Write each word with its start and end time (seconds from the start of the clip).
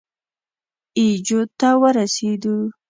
اي 0.97 1.05
جو 1.27 1.39
ته 1.59 1.69
ورسېدو. 1.81 2.57